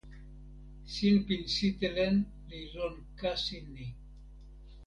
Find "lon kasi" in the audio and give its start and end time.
2.73-3.57